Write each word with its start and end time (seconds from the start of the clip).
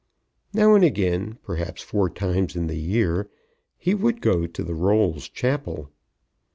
Now 0.51 0.73
and 0.73 0.83
again, 0.83 1.37
perhaps 1.43 1.83
four 1.83 2.09
times 2.09 2.55
in 2.55 2.65
the 2.65 2.75
year, 2.79 3.29
he 3.77 3.93
would 3.93 4.19
go 4.19 4.47
to 4.47 4.63
the 4.63 4.73
Rolls 4.73 5.29
Chapel. 5.29 5.91